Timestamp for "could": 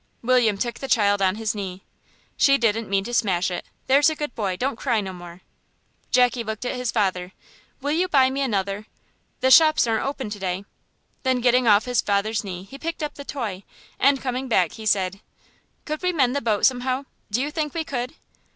15.85-16.01, 17.83-18.15